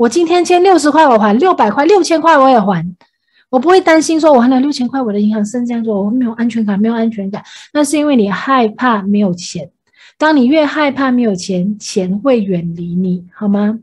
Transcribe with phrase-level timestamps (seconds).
[0.00, 2.82] 我今天欠六十块我还，六百块、六千块我也还，
[3.50, 7.44] 我不会担心说我还了六千块，我的银行剩这样做，我没有安全感，没有安全感。
[7.74, 9.70] 那是因为你害怕没有钱。
[10.16, 13.80] 当你越害怕没有钱，钱会远离你，好吗？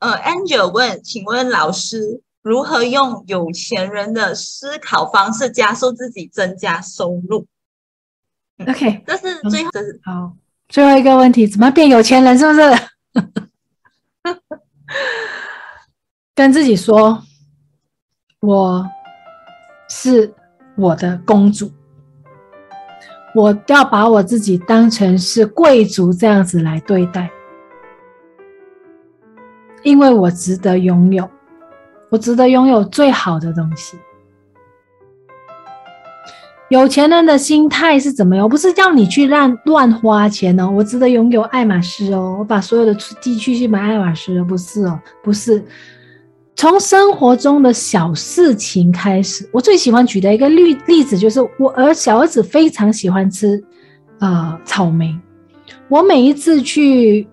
[0.00, 2.20] 呃，Angel 问，请问老师。
[2.46, 7.44] 如何用有钱人的思考方式加速自己增加收入
[8.64, 10.32] ？OK，这是最后，这是好
[10.68, 12.38] 最后一个问题，怎么变有钱人？
[12.38, 12.60] 是不是？
[16.36, 17.20] 跟自己说，
[18.38, 18.88] 我
[19.88, 20.32] 是
[20.76, 21.72] 我的公主，
[23.34, 27.28] 我要把我自己当成是贵族这样子来对待，
[29.82, 31.28] 因为我值得拥有。
[32.10, 33.98] 我值得拥有最好的东西。
[36.68, 38.44] 有钱人的心态是怎么样？
[38.44, 40.68] 我不是叫你去乱乱花钱哦。
[40.68, 45.64] 我值得拥有爱马仕哦，我把所有的积蓄去买爱马仕，不是哦，不是。
[46.56, 53.62] 从生活中的小事情开始，我最喜欢举的一个例例子就是，我儿小儿子非常喜欢吃
[54.18, 55.16] 呃草莓，
[55.88, 57.28] 我每一次去。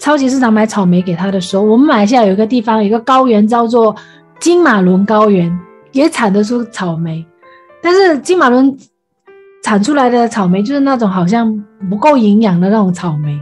[0.00, 3.94] 超级市场买草莓给他的时候，我们马来西亚有一个地方，有一个高原叫做
[4.40, 5.56] 金马伦高原，
[5.92, 7.24] 也产得出草莓，
[7.82, 8.74] 但是金马伦
[9.62, 11.54] 产出来的草莓就是那种好像
[11.90, 13.38] 不够营养的那种草莓。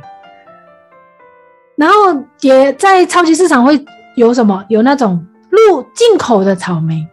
[1.77, 1.95] 然后
[2.41, 3.81] 也在超级市场会
[4.17, 4.65] 有什么？
[4.69, 7.07] 有那种入进口的草莓，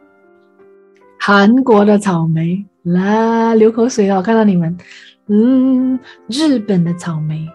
[1.20, 4.76] 韩国的草莓啦，流口水了，我看到你们，
[5.28, 7.48] 嗯，日本的草莓，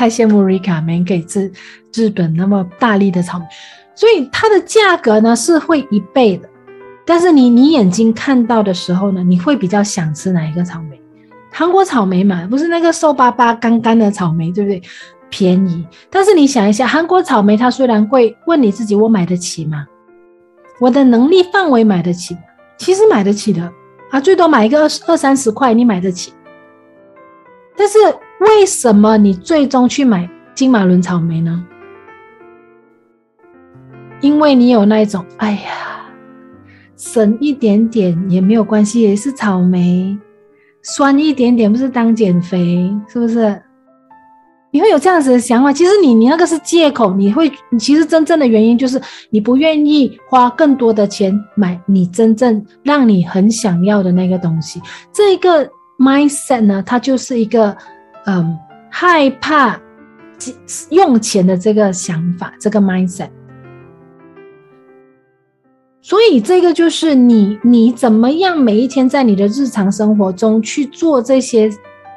[0.00, 1.52] 太羡慕瑞卡没给日
[1.92, 3.44] 日本那么大粒的草莓，
[3.94, 6.48] 所以它的价格呢是会一倍的。
[7.04, 10.98] 但是你你眼睛看到的时候呢，你会比较想吃哪一个草莓？
[11.52, 14.82] 韩国草莓嘛，不是那个瘦巴巴干干的草莓，对不对？
[15.28, 15.86] 便宜。
[16.08, 19.86] 但是你想一下，韩国草莓它虽然贵，问你自己，我买得起吗？
[20.80, 22.34] 我的能力范围买得起？
[22.78, 23.70] 其实买得起的
[24.10, 26.32] 啊，最多买一个二二三十块，你买得起。
[27.76, 27.98] 但是。
[28.40, 31.62] 为什么你最终去买金马伦草莓呢？
[34.22, 36.06] 因为你有那一种，哎呀，
[36.96, 40.18] 省一点点也没有关系，也是草莓，
[40.82, 43.62] 酸一点点不是当减肥，是不是？
[44.70, 45.70] 你会有这样子的想法。
[45.70, 48.98] 其实你你那个是借口，你会，你其实真正的原因就是
[49.28, 54.80] 你不愿意花更多的钱买你真正让你很想要的那个东西。
[55.12, 55.68] 这一个
[55.98, 57.76] mindset 呢，它就是一个。
[58.26, 58.58] 嗯，
[58.90, 59.80] 害怕
[60.90, 63.28] 用钱的这个想法，这个 mindset，
[66.00, 71.70] 所以这个就是你，你怎么样每一天在你的日常生活中去做这些，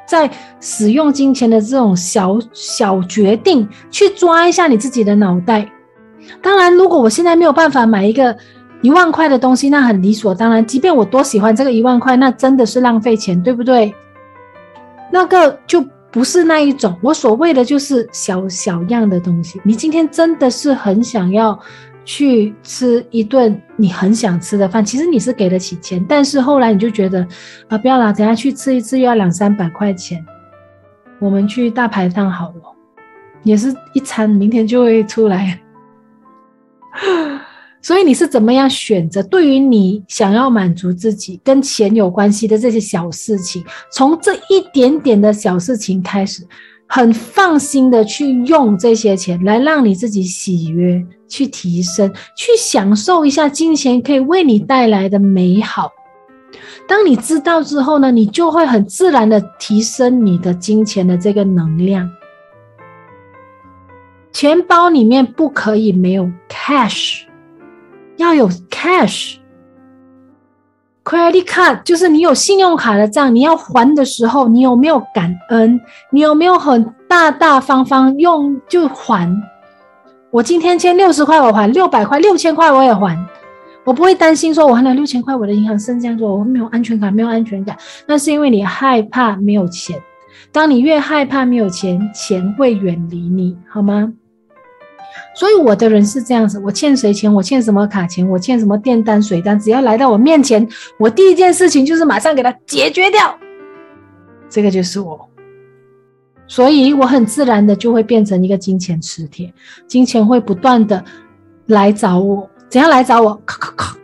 [0.06, 5.70] 在使用金钱的这种小小决定，去抓一下你自己的脑袋。
[6.40, 8.34] 当然，如果我现在没有办法买一个
[8.80, 10.64] 一万块的东西，那很理所当然。
[10.64, 13.94] 即便我多喜欢这个一万块，那真的是浪费钱，对不对？
[15.14, 15.86] 那个就。
[16.14, 19.60] 不是那一种，我所谓的就是小小样的东西。
[19.64, 21.58] 你今天真的是很想要
[22.04, 27.26] 去吃一顿你很想吃的饭，其实你是给得起钱，但是后来你就觉得
[27.66, 30.24] 啊，不要啦，等下去吃一次又要两三百块钱，
[31.18, 32.76] 我们去大排档好了，
[33.42, 35.60] 也是一餐，明天就会出来。
[37.84, 39.22] 所以你是怎么样选择？
[39.24, 43.62] 对于你想要满足自己跟钱有关系的这些小事情，
[43.92, 46.42] 从这一点点的小事情开始，
[46.86, 55.92] 很放心的去用这些钱来让你自己喜悦，去提升，去享受一下金钱可以为你带来的美好。
[56.88, 62.10] 当你知道之后呢，你就会很自然的提升你的金钱的这个能量。
[64.32, 67.24] 钱包里面不可以没有 cash。
[68.16, 75.80] 要有 cash，credit card 就是你有信用卡的账，你要还的时候，你有没有感恩？
[76.10, 79.30] 你有没有很大大方方用就还？
[80.30, 83.16] 我今天欠六十块，我还六百块、六千块我也还，
[83.84, 87.76] 我不会担心说我还了六千块，我的银行剩这样做，我没有安全感，没有安全感。
[88.06, 90.00] 那是因为你害怕没有钱。
[90.50, 94.12] 当你越害怕没有钱，钱会远离你，好吗？
[95.34, 100.66] 所以我的人是这样子，我欠谁钱，我欠什么卡钱，我欠什么电单水单，只要来到我面前，
[100.98, 103.36] 我第一件事情就是马上给他解决掉。
[104.48, 105.28] 这个就是我，
[106.46, 109.52] 所以我很自然的就会变成一个金钱磁铁，
[109.88, 111.04] 金钱会不断的
[111.66, 113.34] 来找我，怎样来找我？
[113.44, 113.96] 咔咔咔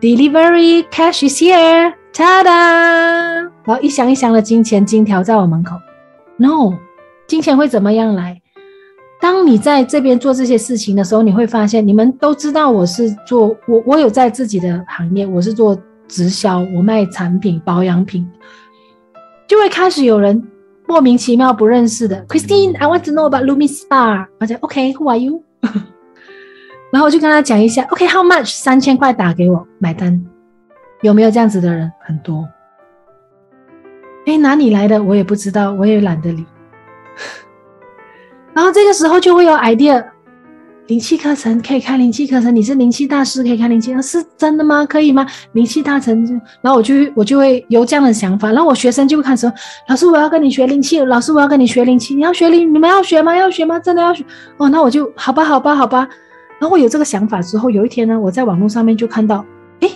[0.00, 3.50] ，Delivery cash is here，ta da！
[3.64, 5.76] 然后一箱一箱的金钱金条在我门口。
[6.36, 6.74] No，
[7.26, 8.41] 金钱会怎么样来？
[9.22, 18.28] 当你在这边做这些事情的时候，你会发现，你们都知道我是做我，我有在自己的行业，我是做直销，我卖产品保养品，
[19.46, 20.42] 就会开始有人。
[20.88, 24.26] 莫名其妙不认识的 Christine，I want to know about Lumi Spa。
[24.40, 25.42] 我讲 OK，Who are you？
[26.90, 28.60] 然后我就跟他讲一下，OK，How much？
[28.60, 30.22] 三千块打给我买单。
[31.00, 31.90] 有没有这样子的人？
[32.00, 32.46] 很多。
[34.26, 35.00] 哎，哪里来的？
[35.02, 36.44] 我也不知道，我也懒得理。
[38.54, 40.04] 然后这个时候就会有 idea。
[40.88, 44.84] 灵气课程可以开灵气课程，你是灵气大师可以开灵气，是真的吗？
[44.84, 45.24] 可以吗？
[45.52, 46.26] 灵气大成，
[46.60, 49.50] 然后我就我就会有这样的想法，然后我学生就会看说，
[49.88, 53.34] 老师我要跟你学灵气，老师我要跟你学灵气，你要学灵，你们要学吗？
[53.34, 53.78] 要学吗？
[53.78, 54.24] 真的要学？
[54.58, 56.06] 哦，那我就好吧，好吧，好吧。
[56.58, 59.46] 然后我有这个想法之后，有一天呢，我在网络上面就看到，
[59.80, 59.90] 诶，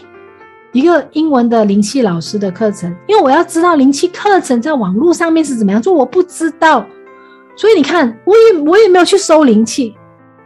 [0.72, 6.86] 一个英文的灵气老师的课程，因为我要知道灵气课程在网络上面是怎么样做，我不知道，
[7.56, 9.96] 所以你看，我也我也没有去收灵气。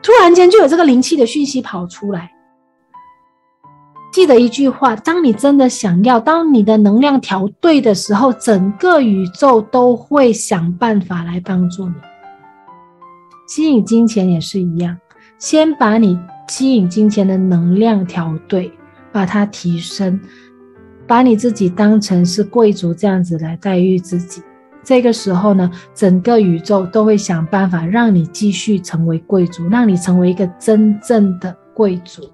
[0.03, 2.31] 突然间就有这个灵气的讯息跑出来。
[4.13, 11.95] 记得一句话：当你真的想要，当你的能量调对的时候，整个宇宙都会想办法来帮助你。
[13.47, 14.97] 吸引金钱也是一样，
[15.39, 16.19] 先把你
[16.49, 18.73] 吸引金钱的能量调对，
[19.13, 20.19] 把它提升，
[21.07, 24.43] 把你自己当成是贵族这样子来待遇自己。
[24.83, 32.31] 这个时候呢，整个宇宙都会想办法让你继续成为贵族，让你成为一个真正的贵族，